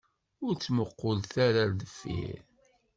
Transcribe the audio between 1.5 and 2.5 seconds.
ɣer deffir.